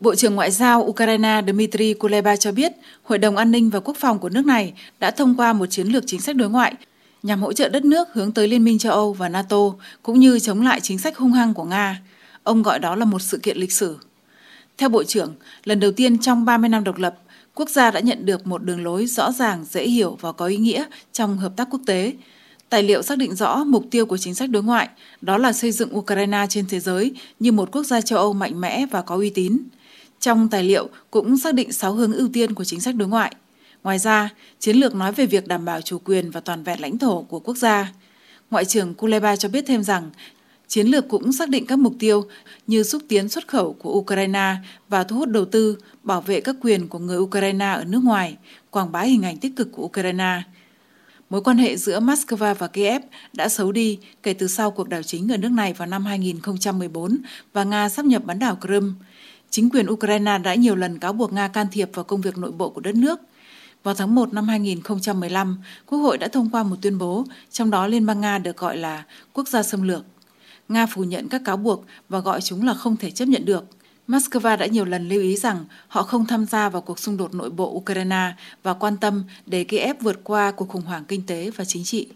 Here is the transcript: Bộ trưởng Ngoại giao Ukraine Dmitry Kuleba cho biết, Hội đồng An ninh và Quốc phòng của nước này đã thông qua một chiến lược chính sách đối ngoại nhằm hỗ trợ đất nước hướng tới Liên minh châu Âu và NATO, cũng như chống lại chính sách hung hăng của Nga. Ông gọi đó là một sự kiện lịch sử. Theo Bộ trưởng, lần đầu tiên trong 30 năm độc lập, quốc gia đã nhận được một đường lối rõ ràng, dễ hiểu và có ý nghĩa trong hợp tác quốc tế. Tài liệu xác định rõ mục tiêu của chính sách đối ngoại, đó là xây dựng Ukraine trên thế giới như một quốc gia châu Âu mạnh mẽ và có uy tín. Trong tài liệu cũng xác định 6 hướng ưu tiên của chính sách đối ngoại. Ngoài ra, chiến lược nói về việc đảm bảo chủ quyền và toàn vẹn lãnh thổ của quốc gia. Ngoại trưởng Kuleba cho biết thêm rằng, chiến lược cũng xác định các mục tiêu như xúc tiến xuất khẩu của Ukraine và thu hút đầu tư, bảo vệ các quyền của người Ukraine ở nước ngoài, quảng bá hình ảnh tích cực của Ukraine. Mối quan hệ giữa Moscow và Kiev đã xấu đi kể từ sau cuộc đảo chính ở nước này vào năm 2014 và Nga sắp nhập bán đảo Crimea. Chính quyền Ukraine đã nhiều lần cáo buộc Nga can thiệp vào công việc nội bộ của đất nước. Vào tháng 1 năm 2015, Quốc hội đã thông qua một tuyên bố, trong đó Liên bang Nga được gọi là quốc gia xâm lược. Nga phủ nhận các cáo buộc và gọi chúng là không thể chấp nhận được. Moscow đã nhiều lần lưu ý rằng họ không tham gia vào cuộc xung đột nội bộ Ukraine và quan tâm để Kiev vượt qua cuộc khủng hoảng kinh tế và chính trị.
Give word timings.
Bộ 0.00 0.14
trưởng 0.14 0.34
Ngoại 0.34 0.50
giao 0.50 0.82
Ukraine 0.84 1.42
Dmitry 1.46 1.94
Kuleba 1.94 2.36
cho 2.36 2.52
biết, 2.52 2.72
Hội 3.02 3.18
đồng 3.18 3.36
An 3.36 3.50
ninh 3.50 3.70
và 3.70 3.80
Quốc 3.80 3.96
phòng 3.96 4.18
của 4.18 4.28
nước 4.28 4.46
này 4.46 4.72
đã 5.00 5.10
thông 5.10 5.36
qua 5.36 5.52
một 5.52 5.66
chiến 5.66 5.86
lược 5.86 6.04
chính 6.06 6.20
sách 6.20 6.36
đối 6.36 6.50
ngoại 6.50 6.74
nhằm 7.22 7.42
hỗ 7.42 7.52
trợ 7.52 7.68
đất 7.68 7.84
nước 7.84 8.08
hướng 8.12 8.32
tới 8.32 8.48
Liên 8.48 8.64
minh 8.64 8.78
châu 8.78 8.92
Âu 8.92 9.12
và 9.12 9.28
NATO, 9.28 9.56
cũng 10.02 10.20
như 10.20 10.38
chống 10.38 10.62
lại 10.62 10.80
chính 10.80 10.98
sách 10.98 11.16
hung 11.16 11.32
hăng 11.32 11.54
của 11.54 11.64
Nga. 11.64 12.00
Ông 12.42 12.62
gọi 12.62 12.78
đó 12.78 12.94
là 12.94 13.04
một 13.04 13.22
sự 13.22 13.38
kiện 13.38 13.56
lịch 13.56 13.72
sử. 13.72 13.96
Theo 14.78 14.88
Bộ 14.88 15.04
trưởng, 15.04 15.34
lần 15.64 15.80
đầu 15.80 15.92
tiên 15.92 16.18
trong 16.18 16.44
30 16.44 16.68
năm 16.68 16.84
độc 16.84 16.98
lập, 16.98 17.14
quốc 17.54 17.70
gia 17.70 17.90
đã 17.90 18.00
nhận 18.00 18.26
được 18.26 18.46
một 18.46 18.64
đường 18.64 18.84
lối 18.84 19.06
rõ 19.06 19.32
ràng, 19.32 19.64
dễ 19.70 19.84
hiểu 19.84 20.18
và 20.20 20.32
có 20.32 20.46
ý 20.46 20.56
nghĩa 20.56 20.84
trong 21.12 21.38
hợp 21.38 21.52
tác 21.56 21.68
quốc 21.70 21.80
tế. 21.86 22.12
Tài 22.68 22.82
liệu 22.82 23.02
xác 23.02 23.18
định 23.18 23.34
rõ 23.34 23.64
mục 23.64 23.84
tiêu 23.90 24.06
của 24.06 24.16
chính 24.16 24.34
sách 24.34 24.50
đối 24.50 24.62
ngoại, 24.62 24.88
đó 25.20 25.38
là 25.38 25.52
xây 25.52 25.72
dựng 25.72 25.96
Ukraine 25.96 26.46
trên 26.48 26.66
thế 26.68 26.80
giới 26.80 27.12
như 27.40 27.52
một 27.52 27.68
quốc 27.72 27.82
gia 27.82 28.00
châu 28.00 28.18
Âu 28.18 28.32
mạnh 28.32 28.60
mẽ 28.60 28.86
và 28.90 29.02
có 29.02 29.16
uy 29.16 29.30
tín. 29.30 29.58
Trong 30.20 30.48
tài 30.48 30.64
liệu 30.64 30.88
cũng 31.10 31.38
xác 31.38 31.54
định 31.54 31.72
6 31.72 31.92
hướng 31.94 32.12
ưu 32.12 32.28
tiên 32.32 32.54
của 32.54 32.64
chính 32.64 32.80
sách 32.80 32.94
đối 32.94 33.08
ngoại. 33.08 33.34
Ngoài 33.82 33.98
ra, 33.98 34.28
chiến 34.58 34.76
lược 34.76 34.94
nói 34.94 35.12
về 35.12 35.26
việc 35.26 35.46
đảm 35.46 35.64
bảo 35.64 35.80
chủ 35.80 35.98
quyền 36.04 36.30
và 36.30 36.40
toàn 36.40 36.62
vẹn 36.62 36.80
lãnh 36.80 36.98
thổ 36.98 37.22
của 37.22 37.40
quốc 37.40 37.56
gia. 37.56 37.92
Ngoại 38.50 38.64
trưởng 38.64 38.94
Kuleba 38.94 39.36
cho 39.36 39.48
biết 39.48 39.64
thêm 39.66 39.82
rằng, 39.82 40.10
chiến 40.68 40.86
lược 40.86 41.08
cũng 41.08 41.32
xác 41.32 41.48
định 41.48 41.66
các 41.66 41.78
mục 41.78 41.94
tiêu 41.98 42.24
như 42.66 42.82
xúc 42.82 43.02
tiến 43.08 43.28
xuất 43.28 43.48
khẩu 43.48 43.72
của 43.72 43.92
Ukraine 43.92 44.54
và 44.88 45.04
thu 45.04 45.16
hút 45.16 45.28
đầu 45.28 45.44
tư, 45.44 45.76
bảo 46.02 46.20
vệ 46.20 46.40
các 46.40 46.56
quyền 46.60 46.88
của 46.88 46.98
người 46.98 47.18
Ukraine 47.18 47.70
ở 47.72 47.84
nước 47.84 48.04
ngoài, 48.04 48.36
quảng 48.70 48.92
bá 48.92 49.00
hình 49.00 49.22
ảnh 49.22 49.38
tích 49.38 49.52
cực 49.56 49.72
của 49.72 49.82
Ukraine. 49.82 50.42
Mối 51.30 51.42
quan 51.42 51.58
hệ 51.58 51.76
giữa 51.76 52.00
Moscow 52.00 52.54
và 52.54 52.66
Kiev 52.66 53.02
đã 53.32 53.48
xấu 53.48 53.72
đi 53.72 53.98
kể 54.22 54.34
từ 54.34 54.48
sau 54.48 54.70
cuộc 54.70 54.88
đảo 54.88 55.02
chính 55.02 55.32
ở 55.32 55.36
nước 55.36 55.52
này 55.52 55.72
vào 55.72 55.88
năm 55.88 56.04
2014 56.04 57.18
và 57.52 57.64
Nga 57.64 57.88
sắp 57.88 58.04
nhập 58.04 58.24
bán 58.24 58.38
đảo 58.38 58.58
Crimea. 58.60 58.92
Chính 59.50 59.70
quyền 59.70 59.90
Ukraine 59.90 60.38
đã 60.38 60.54
nhiều 60.54 60.76
lần 60.76 60.98
cáo 60.98 61.12
buộc 61.12 61.32
Nga 61.32 61.48
can 61.48 61.66
thiệp 61.72 61.90
vào 61.94 62.04
công 62.04 62.20
việc 62.20 62.38
nội 62.38 62.52
bộ 62.52 62.70
của 62.70 62.80
đất 62.80 62.94
nước. 62.94 63.20
Vào 63.82 63.94
tháng 63.94 64.14
1 64.14 64.32
năm 64.32 64.48
2015, 64.48 65.58
Quốc 65.86 65.98
hội 65.98 66.18
đã 66.18 66.28
thông 66.28 66.50
qua 66.50 66.62
một 66.62 66.76
tuyên 66.82 66.98
bố, 66.98 67.24
trong 67.50 67.70
đó 67.70 67.86
Liên 67.86 68.06
bang 68.06 68.20
Nga 68.20 68.38
được 68.38 68.56
gọi 68.56 68.76
là 68.76 69.04
quốc 69.32 69.48
gia 69.48 69.62
xâm 69.62 69.82
lược. 69.82 70.04
Nga 70.68 70.86
phủ 70.86 71.04
nhận 71.04 71.28
các 71.28 71.42
cáo 71.44 71.56
buộc 71.56 71.84
và 72.08 72.18
gọi 72.18 72.40
chúng 72.40 72.66
là 72.66 72.74
không 72.74 72.96
thể 72.96 73.10
chấp 73.10 73.24
nhận 73.24 73.44
được. 73.44 73.64
Moscow 74.08 74.56
đã 74.56 74.66
nhiều 74.66 74.84
lần 74.84 75.08
lưu 75.08 75.20
ý 75.20 75.36
rằng 75.36 75.64
họ 75.88 76.02
không 76.02 76.26
tham 76.26 76.46
gia 76.46 76.68
vào 76.68 76.82
cuộc 76.82 76.98
xung 76.98 77.16
đột 77.16 77.34
nội 77.34 77.50
bộ 77.50 77.70
Ukraine 77.70 78.32
và 78.62 78.74
quan 78.74 78.96
tâm 78.96 79.24
để 79.46 79.64
Kiev 79.64 79.96
vượt 80.00 80.20
qua 80.24 80.50
cuộc 80.50 80.68
khủng 80.68 80.82
hoảng 80.82 81.04
kinh 81.04 81.22
tế 81.26 81.50
và 81.56 81.64
chính 81.64 81.84
trị. 81.84 82.08